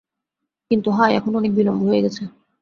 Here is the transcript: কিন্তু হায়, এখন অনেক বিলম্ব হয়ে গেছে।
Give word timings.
কিন্তু 0.71 0.89
হায়, 0.91 1.13
এখন 1.15 1.31
অনেক 1.35 1.51
বিলম্ব 1.55 1.81
হয়ে 1.87 2.03
গেছে। 2.03 2.23